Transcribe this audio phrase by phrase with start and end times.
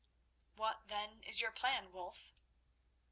[0.55, 2.33] "What, then, is your plan, Wulf?"